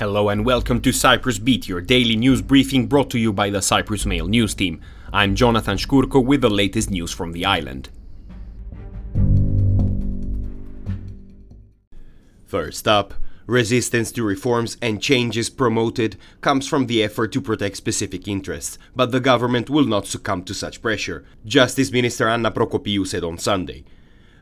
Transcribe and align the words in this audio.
Hello 0.00 0.30
and 0.30 0.46
welcome 0.46 0.80
to 0.80 0.92
Cyprus 0.92 1.38
Beat, 1.38 1.68
your 1.68 1.82
daily 1.82 2.16
news 2.16 2.40
briefing 2.40 2.86
brought 2.86 3.10
to 3.10 3.18
you 3.18 3.34
by 3.34 3.50
the 3.50 3.60
Cyprus 3.60 4.06
Mail 4.06 4.26
news 4.26 4.54
team. 4.54 4.80
I'm 5.12 5.34
Jonathan 5.34 5.76
Shkurko 5.76 6.24
with 6.24 6.40
the 6.40 6.48
latest 6.48 6.90
news 6.90 7.12
from 7.12 7.32
the 7.32 7.44
island. 7.44 7.90
First 12.46 12.88
up, 12.88 13.12
resistance 13.46 14.10
to 14.12 14.22
reforms 14.22 14.78
and 14.80 15.02
changes 15.02 15.50
promoted 15.50 16.16
comes 16.40 16.66
from 16.66 16.86
the 16.86 17.02
effort 17.02 17.30
to 17.32 17.42
protect 17.42 17.76
specific 17.76 18.26
interests, 18.26 18.78
but 18.96 19.12
the 19.12 19.20
government 19.20 19.68
will 19.68 19.84
not 19.84 20.06
succumb 20.06 20.44
to 20.44 20.54
such 20.54 20.80
pressure, 20.80 21.26
Justice 21.44 21.92
Minister 21.92 22.26
Anna 22.26 22.50
Procopiou 22.50 23.06
said 23.06 23.22
on 23.22 23.36
Sunday. 23.36 23.84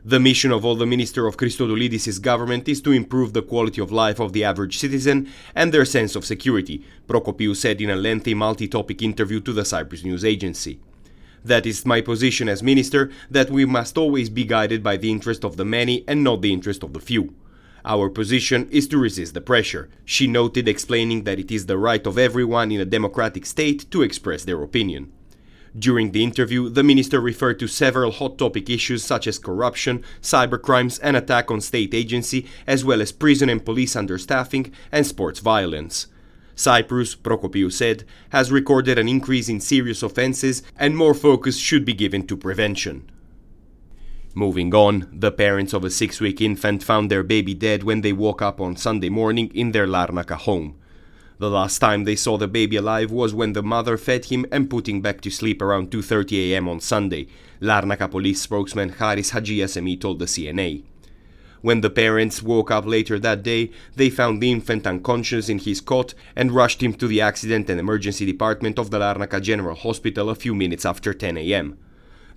The 0.09 0.19
mission 0.19 0.51
of 0.51 0.65
all 0.65 0.73
the 0.73 0.87
Minister 0.87 1.27
of 1.27 1.37
Christodoulidis' 1.37 2.19
government 2.19 2.67
is 2.67 2.81
to 2.81 2.91
improve 2.91 3.33
the 3.33 3.43
quality 3.43 3.79
of 3.79 3.91
life 3.91 4.19
of 4.19 4.33
the 4.33 4.43
average 4.43 4.79
citizen 4.79 5.31
and 5.53 5.71
their 5.71 5.85
sense 5.85 6.15
of 6.15 6.25
security, 6.25 6.83
Procopiou 7.07 7.55
said 7.55 7.79
in 7.79 7.91
a 7.91 7.95
lengthy 7.95 8.33
multi-topic 8.33 9.03
interview 9.03 9.39
to 9.41 9.53
the 9.53 9.63
Cyprus 9.63 10.03
News 10.03 10.25
Agency. 10.25 10.79
That 11.45 11.67
is 11.67 11.85
my 11.85 12.01
position 12.01 12.49
as 12.49 12.63
minister, 12.63 13.11
that 13.29 13.51
we 13.51 13.65
must 13.65 13.99
always 13.99 14.31
be 14.31 14.45
guided 14.45 14.81
by 14.81 14.97
the 14.97 15.11
interest 15.11 15.45
of 15.45 15.57
the 15.57 15.65
many 15.65 16.03
and 16.07 16.23
not 16.23 16.41
the 16.41 16.53
interest 16.53 16.81
of 16.81 16.93
the 16.93 16.99
few. 16.99 17.35
Our 17.85 18.09
position 18.09 18.67
is 18.71 18.87
to 18.87 18.97
resist 18.97 19.35
the 19.35 19.41
pressure, 19.41 19.89
she 20.05 20.25
noted, 20.25 20.67
explaining 20.67 21.25
that 21.25 21.37
it 21.37 21.51
is 21.51 21.67
the 21.67 21.77
right 21.77 22.07
of 22.07 22.17
everyone 22.17 22.71
in 22.71 22.81
a 22.81 22.85
democratic 22.97 23.45
state 23.45 23.85
to 23.91 24.01
express 24.01 24.43
their 24.43 24.63
opinion. 24.63 25.11
During 25.77 26.11
the 26.11 26.23
interview, 26.23 26.69
the 26.69 26.83
minister 26.83 27.19
referred 27.21 27.59
to 27.59 27.67
several 27.67 28.11
hot 28.11 28.37
topic 28.37 28.69
issues 28.69 29.03
such 29.03 29.27
as 29.27 29.37
corruption, 29.37 30.03
cybercrimes, 30.21 30.99
and 31.03 31.15
attack 31.15 31.51
on 31.51 31.61
state 31.61 31.93
agency, 31.93 32.47
as 32.65 32.83
well 32.83 33.01
as 33.01 33.11
prison 33.11 33.49
and 33.49 33.63
police 33.63 33.95
understaffing 33.95 34.71
and 34.91 35.05
sports 35.05 35.39
violence. 35.39 36.07
Cyprus, 36.55 37.15
Procopiou 37.15 37.71
said, 37.71 38.03
has 38.31 38.51
recorded 38.51 38.99
an 38.99 39.07
increase 39.07 39.47
in 39.47 39.61
serious 39.61 40.03
offences 40.03 40.61
and 40.77 40.97
more 40.97 41.13
focus 41.13 41.57
should 41.57 41.85
be 41.85 41.93
given 41.93 42.27
to 42.27 42.35
prevention. 42.35 43.09
Moving 44.35 44.73
on, 44.75 45.07
the 45.11 45.31
parents 45.31 45.73
of 45.73 45.83
a 45.83 45.89
six 45.89 46.19
week 46.19 46.41
infant 46.41 46.83
found 46.83 47.09
their 47.09 47.23
baby 47.23 47.53
dead 47.53 47.83
when 47.83 48.01
they 48.01 48.13
woke 48.13 48.41
up 48.41 48.59
on 48.59 48.75
Sunday 48.75 49.09
morning 49.09 49.51
in 49.55 49.71
their 49.71 49.87
Larnaca 49.87 50.35
home. 50.35 50.78
The 51.39 51.49
last 51.49 51.79
time 51.79 52.03
they 52.03 52.17
saw 52.17 52.37
the 52.37 52.49
baby 52.49 52.75
alive 52.75 53.11
was 53.11 53.33
when 53.33 53.53
the 53.53 53.63
mother 53.63 53.95
fed 53.95 54.25
him 54.25 54.45
and 54.51 54.69
put 54.69 54.89
him 54.89 54.99
back 54.99 55.21
to 55.21 55.29
sleep 55.29 55.61
around 55.61 55.89
2.30 55.89 56.51
am 56.51 56.67
on 56.67 56.81
Sunday, 56.81 57.27
Larnaca 57.61 58.11
police 58.11 58.41
spokesman 58.41 58.89
Haris 58.89 59.31
Hajiasemi 59.31 60.01
told 60.01 60.19
the 60.19 60.25
CNA. 60.25 60.83
When 61.61 61.79
the 61.79 61.89
parents 61.89 62.43
woke 62.43 62.71
up 62.71 62.85
later 62.85 63.17
that 63.19 63.41
day, 63.41 63.71
they 63.95 64.09
found 64.09 64.41
the 64.41 64.51
infant 64.51 64.85
unconscious 64.85 65.47
in 65.47 65.59
his 65.59 65.79
cot 65.79 66.13
and 66.35 66.51
rushed 66.51 66.83
him 66.83 66.93
to 66.95 67.07
the 67.07 67.21
accident 67.21 67.69
and 67.69 67.79
emergency 67.79 68.25
department 68.25 68.77
of 68.77 68.91
the 68.91 68.99
Larnaca 68.99 69.41
General 69.41 69.75
Hospital 69.75 70.29
a 70.29 70.35
few 70.35 70.53
minutes 70.53 70.85
after 70.85 71.13
10 71.13 71.37
am. 71.37 71.77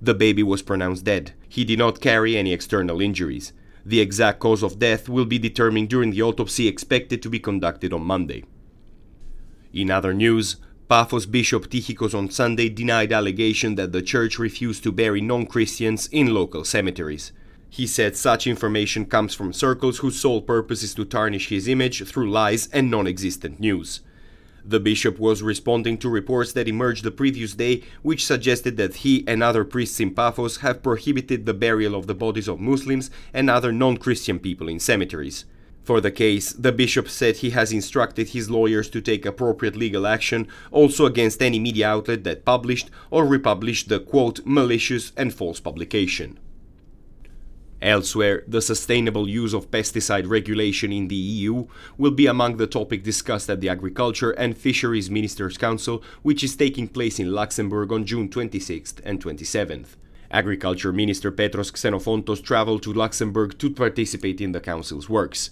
The 0.01 0.15
baby 0.15 0.45
was 0.45 0.63
pronounced 0.63 1.03
dead. 1.03 1.33
He 1.49 1.65
did 1.65 1.81
not 1.81 2.01
carry 2.01 2.37
any 2.37 2.53
external 2.53 3.01
injuries. 3.01 3.53
The 3.85 4.01
exact 4.01 4.39
cause 4.39 4.63
of 4.63 4.79
death 4.79 5.09
will 5.09 5.25
be 5.25 5.41
determined 5.41 5.89
during 5.89 6.13
the 6.13 6.23
autopsy 6.23 6.69
expected 6.69 7.21
to 7.23 7.29
be 7.29 7.41
conducted 7.41 7.93
on 7.93 8.05
Monday. 8.05 8.45
In 9.73 9.91
other 9.91 10.13
news, 10.13 10.57
Paphos 10.87 11.25
Bishop 11.25 11.71
Tychikos 11.71 12.15
on 12.15 12.29
Sunday 12.29 12.69
denied 12.69 13.11
allegation 13.11 13.77
that 13.77 13.93
the 13.93 14.03
church 14.03 14.39
refused 14.39 14.83
to 14.83 14.93
bury 14.93 15.23
non-Christians 15.23 16.09
in 16.09 16.35
local 16.35 16.65
cemeteries. 16.65 17.33
He 17.71 17.87
said 17.87 18.15
such 18.15 18.47
information 18.47 19.07
comes 19.07 19.35
from 19.35 19.55
circles 19.55 19.99
whose 19.99 20.21
sole 20.21 20.43
purpose 20.43 20.83
is 20.83 20.95
to 20.97 21.07
tarnish 21.07 21.49
his 21.49 21.69
image 21.69 22.05
through 22.07 22.31
lies 22.31 22.67
and 22.67 22.91
non-existent 22.91 23.61
news. 23.61 24.03
The 24.63 24.79
bishop 24.79 25.19
was 25.19 25.43
responding 25.43 25.97
to 25.99 26.11
reports 26.11 26.53
that 26.53 26.69
emerged 26.69 27.03
the 27.03 27.11
previous 27.11 27.55
day, 27.55 27.83
which 28.03 28.27
suggested 28.27 28.77
that 28.77 28.97
he 28.97 29.25
and 29.27 29.43
other 29.43 29.65
priests 29.65 30.01
in 30.01 30.15
Paphos 30.15 30.59
have 30.59 30.83
prohibited 30.83 31.47
the 31.47 31.55
burial 31.55 31.95
of 31.95 32.07
the 32.07 32.15
bodies 32.15 32.47
of 32.47 32.61
Muslims 32.61 33.11
and 33.33 33.49
other 33.49 33.73
non 33.73 33.97
Christian 33.97 34.39
people 34.39 34.69
in 34.69 34.79
cemeteries. 34.79 35.47
For 35.85 36.01
the 36.01 36.13
case, 36.13 36.53
the 36.53 36.71
bishop 36.71 37.09
said 37.09 37.37
he 37.37 37.51
has 37.51 37.73
instructed 37.73 38.29
his 38.29 38.49
lawyers 38.49 38.89
to 38.91 39.01
take 39.01 39.27
appropriate 39.27 39.75
legal 39.75 40.07
action 40.07 40.47
also 40.71 41.07
against 41.07 41.43
any 41.43 41.59
media 41.59 41.89
outlet 41.89 42.23
that 42.23 42.45
published 42.45 42.89
or 43.11 43.27
republished 43.27 43.89
the 43.89 43.99
quote 43.99 44.41
malicious 44.47 45.13
and 45.17 45.35
false 45.35 45.59
publication. 45.59 46.39
Elsewhere, 47.83 48.45
the 48.47 48.63
sustainable 48.63 49.29
use 49.29 49.53
of 49.53 49.73
pesticide 49.73 50.29
regulation 50.29 50.93
in 50.93 51.09
the 51.09 51.17
EU 51.17 51.67
will 51.99 52.13
be 52.13 52.27
among 52.27 52.59
the 52.59 52.69
topic 52.69 53.03
discussed 53.03 53.51
at 53.51 53.61
the 53.61 53.69
Agriculture 53.69 54.31
and 54.31 54.57
Fisheries 54.57 55.11
Ministers' 55.11 55.59
Council, 55.59 56.01
which 56.23 56.45
is 56.45 56.55
taking 56.55 56.87
place 56.87 57.19
in 57.19 57.33
Luxembourg 57.33 57.91
on 57.91 58.07
June 58.07 58.29
26th 58.29 59.01
and 59.05 59.21
27th. 59.21 59.97
Agriculture 60.31 60.93
Minister 60.93 61.33
Petros 61.33 61.73
Xenophontos 61.73 62.41
traveled 62.41 62.85
to 62.85 62.93
Luxembourg 62.93 63.59
to 63.59 63.69
participate 63.69 64.41
in 64.41 64.53
the 64.53 64.61
Council's 64.61 65.09
works. 65.09 65.51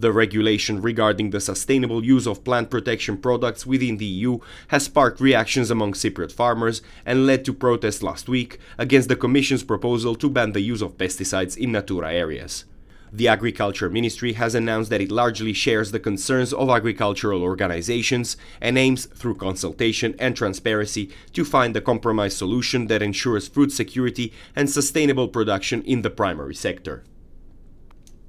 The 0.00 0.12
regulation 0.12 0.80
regarding 0.80 1.30
the 1.30 1.40
sustainable 1.40 2.04
use 2.04 2.28
of 2.28 2.44
plant 2.44 2.70
protection 2.70 3.16
products 3.16 3.66
within 3.66 3.96
the 3.96 4.04
EU 4.04 4.38
has 4.68 4.84
sparked 4.84 5.20
reactions 5.20 5.72
among 5.72 5.94
Cypriot 5.94 6.30
farmers 6.30 6.82
and 7.04 7.26
led 7.26 7.44
to 7.46 7.52
protests 7.52 8.00
last 8.00 8.28
week 8.28 8.60
against 8.78 9.08
the 9.08 9.16
Commission's 9.16 9.64
proposal 9.64 10.14
to 10.14 10.30
ban 10.30 10.52
the 10.52 10.60
use 10.60 10.82
of 10.82 10.96
pesticides 10.96 11.56
in 11.56 11.72
Natura 11.72 12.12
areas. 12.12 12.64
The 13.12 13.26
Agriculture 13.26 13.90
Ministry 13.90 14.34
has 14.34 14.54
announced 14.54 14.90
that 14.90 15.00
it 15.00 15.10
largely 15.10 15.52
shares 15.52 15.90
the 15.90 15.98
concerns 15.98 16.52
of 16.52 16.68
agricultural 16.68 17.42
organizations 17.42 18.36
and 18.60 18.78
aims, 18.78 19.06
through 19.06 19.34
consultation 19.34 20.14
and 20.20 20.36
transparency, 20.36 21.10
to 21.32 21.44
find 21.44 21.76
a 21.76 21.80
compromise 21.80 22.36
solution 22.36 22.86
that 22.86 23.02
ensures 23.02 23.48
food 23.48 23.72
security 23.72 24.32
and 24.54 24.70
sustainable 24.70 25.26
production 25.26 25.82
in 25.82 26.02
the 26.02 26.10
primary 26.10 26.54
sector. 26.54 27.02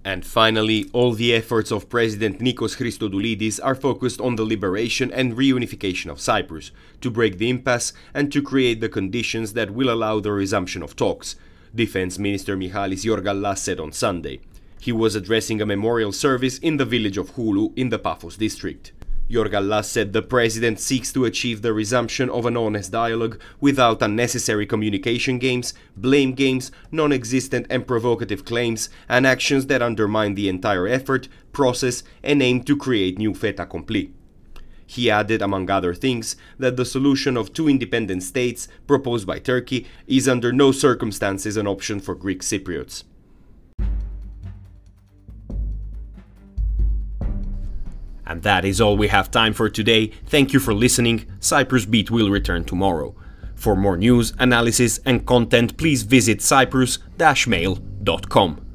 And 0.05 0.25
finally, 0.25 0.89
all 0.93 1.11
the 1.13 1.33
efforts 1.33 1.71
of 1.71 1.89
President 1.89 2.39
Nikos 2.39 2.77
Christodoulidis 2.77 3.59
are 3.61 3.75
focused 3.75 4.21
on 4.21 4.37
the 4.37 4.45
liberation 4.45 5.11
and 5.11 5.35
reunification 5.35 6.09
of 6.09 6.21
Cyprus, 6.21 6.71
to 7.01 7.11
break 7.11 7.37
the 7.37 7.49
impasse 7.49 7.91
and 8.13 8.31
to 8.31 8.41
create 8.41 8.79
the 8.79 8.89
conditions 8.89 9.53
that 9.53 9.71
will 9.71 9.89
allow 9.89 10.19
the 10.19 10.31
resumption 10.31 10.81
of 10.81 10.95
talks, 10.95 11.35
Defense 11.75 12.17
Minister 12.17 12.55
Michalis 12.55 13.03
Giorgallas 13.03 13.57
said 13.57 13.79
on 13.79 13.91
Sunday. 13.91 14.39
He 14.79 14.93
was 14.93 15.15
addressing 15.15 15.61
a 15.61 15.65
memorial 15.65 16.13
service 16.13 16.57
in 16.59 16.77
the 16.77 16.85
village 16.85 17.17
of 17.17 17.33
Choulou 17.35 17.77
in 17.77 17.89
the 17.89 17.99
Paphos 17.99 18.37
district. 18.37 18.93
Giorgallas 19.29 19.85
said 19.85 20.11
the 20.11 20.23
president 20.23 20.79
seeks 20.79 21.13
to 21.13 21.23
achieve 21.23 21.61
the 21.61 21.71
resumption 21.71 22.29
of 22.31 22.47
an 22.47 22.57
honest 22.57 22.91
dialogue 22.91 23.39
without 23.61 24.01
unnecessary 24.01 24.65
communication 24.65 25.37
games, 25.37 25.75
blame 25.95 26.33
games, 26.33 26.71
non 26.91 27.11
existent 27.11 27.67
and 27.69 27.85
provocative 27.85 28.43
claims, 28.43 28.89
and 29.07 29.27
actions 29.27 29.67
that 29.67 29.83
undermine 29.83 30.33
the 30.33 30.49
entire 30.49 30.87
effort, 30.87 31.27
process, 31.51 32.01
and 32.23 32.41
aim 32.41 32.63
to 32.63 32.75
create 32.75 33.19
new 33.19 33.35
fait 33.35 33.59
accompli. 33.59 34.11
He 34.87 35.11
added, 35.11 35.43
among 35.43 35.69
other 35.69 35.93
things, 35.93 36.35
that 36.57 36.75
the 36.75 36.83
solution 36.83 37.37
of 37.37 37.53
two 37.53 37.69
independent 37.69 38.23
states, 38.23 38.67
proposed 38.87 39.27
by 39.27 39.37
Turkey, 39.37 39.85
is 40.07 40.27
under 40.27 40.51
no 40.51 40.71
circumstances 40.71 41.55
an 41.55 41.67
option 41.67 41.99
for 41.99 42.15
Greek 42.15 42.41
Cypriots. 42.41 43.03
And 48.29 48.43
that 48.43 48.63
is 48.63 48.79
all 48.79 48.95
we 48.95 49.07
have 49.07 49.31
time 49.31 49.53
for 49.53 49.69
today. 49.69 50.11
Thank 50.27 50.53
you 50.53 50.59
for 50.59 50.73
listening. 50.73 51.25
Cyprus 51.39 51.85
Beat 51.85 52.11
will 52.11 52.29
return 52.29 52.63
tomorrow. 52.63 53.15
For 53.55 53.75
more 53.75 53.97
news, 53.97 54.33
analysis, 54.37 54.99
and 55.05 55.25
content, 55.25 55.77
please 55.77 56.03
visit 56.03 56.41
cyprus-mail.com. 56.41 58.68